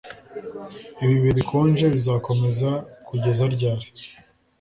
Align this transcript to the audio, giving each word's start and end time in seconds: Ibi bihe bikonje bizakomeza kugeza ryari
Ibi 1.03 1.15
bihe 1.21 1.33
bikonje 1.39 1.85
bizakomeza 1.95 2.71
kugeza 3.07 3.43
ryari 3.55 3.87